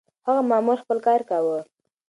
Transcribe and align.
هغه 0.25 0.41
مامور 0.49 0.77
خپل 0.83 0.97
کار 1.07 1.21
کاوه. 1.29 1.59